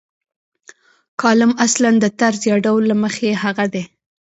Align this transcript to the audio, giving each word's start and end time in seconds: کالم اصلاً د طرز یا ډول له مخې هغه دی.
کالم 1.21 1.51
اصلاً 1.65 1.91
د 2.03 2.05
طرز 2.19 2.41
یا 2.49 2.55
ډول 2.65 2.83
له 2.91 2.95
مخې 3.03 3.29
هغه 3.43 3.65
دی. 3.73 3.83